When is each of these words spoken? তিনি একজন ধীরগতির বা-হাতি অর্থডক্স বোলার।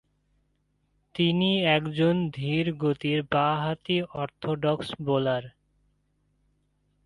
তিনি 1.15 1.49
একজন 1.69 2.15
ধীরগতির 2.31 3.19
বা-হাতি 3.31 3.97
অর্থডক্স 4.13 4.87
বোলার। 5.05 5.43